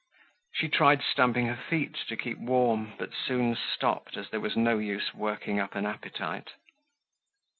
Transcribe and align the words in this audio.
She 0.55 0.67
tried 0.67 1.03
stamping 1.03 1.45
her 1.45 1.55
feet 1.55 1.93
to 2.07 2.17
keep 2.17 2.39
warm, 2.39 2.93
but 2.97 3.13
soon 3.13 3.55
stopped 3.55 4.17
as 4.17 4.31
there 4.31 4.39
was 4.39 4.57
no 4.57 4.79
use 4.79 5.13
working 5.13 5.59
up 5.59 5.75
an 5.75 5.85
appetite. 5.85 6.53